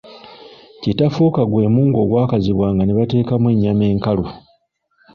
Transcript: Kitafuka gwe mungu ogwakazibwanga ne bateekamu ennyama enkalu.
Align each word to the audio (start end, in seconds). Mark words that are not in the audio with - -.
Kitafuka 0.81 1.41
gwe 1.51 1.65
mungu 1.75 1.97
ogwakazibwanga 2.03 2.81
ne 2.83 2.93
bateekamu 2.97 3.47
ennyama 3.53 3.85
enkalu. 3.91 4.25